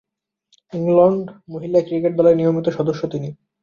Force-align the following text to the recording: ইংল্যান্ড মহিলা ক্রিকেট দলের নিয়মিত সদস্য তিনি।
ইংল্যান্ড 0.73 1.23
মহিলা 1.49 1.79
ক্রিকেট 1.87 2.13
দলের 2.15 2.35
নিয়মিত 2.37 2.67
সদস্য 2.77 3.01
তিনি। 3.13 3.29